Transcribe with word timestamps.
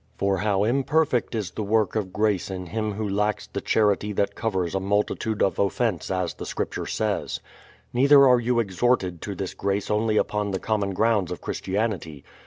For 0.17 0.37
how 0.39 0.63
imperfect 0.63 1.35
is 1.35 1.51
the 1.51 1.61
work 1.61 1.95
of 1.95 2.05
THE 2.05 2.09
PLYMOUTH 2.11 2.41
SETTLEMENT 2.41 2.69
55 2.71 2.73
grace 2.75 2.79
in 2.79 2.85
him 2.85 2.93
who 2.97 3.07
lacks 3.15 3.45
the 3.45 3.61
charity 3.61 4.11
that 4.13 4.33
covers 4.33 4.73
a 4.73 4.79
multitude 4.79 5.43
of 5.43 5.59
offence, 5.59 6.09
as 6.09 6.33
the 6.33 6.45
scripture 6.47 6.87
says. 6.87 7.39
Neither 7.93 8.27
are 8.27 8.39
you 8.39 8.59
exhorted 8.59 9.21
to 9.21 9.35
this 9.35 9.53
grace 9.53 9.91
only 9.91 10.17
upon 10.17 10.49
the 10.49 10.59
common 10.59 10.95
grounds 10.95 11.29
of 11.31 11.39
Christianity. 11.41 12.23